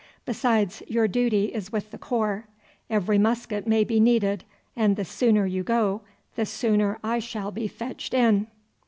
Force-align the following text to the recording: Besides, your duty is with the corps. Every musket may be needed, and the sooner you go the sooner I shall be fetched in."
Besides, 0.25 0.81
your 0.87 1.07
duty 1.07 1.53
is 1.53 1.71
with 1.71 1.91
the 1.91 1.97
corps. 1.99 2.47
Every 2.89 3.19
musket 3.19 3.67
may 3.67 3.83
be 3.83 3.99
needed, 3.99 4.43
and 4.75 4.95
the 4.95 5.05
sooner 5.05 5.45
you 5.45 5.61
go 5.61 6.01
the 6.35 6.47
sooner 6.47 6.97
I 7.03 7.19
shall 7.19 7.51
be 7.51 7.67
fetched 7.67 8.15
in." 8.15 8.47